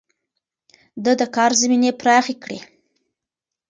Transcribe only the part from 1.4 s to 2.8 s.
زمينې پراخې کړې.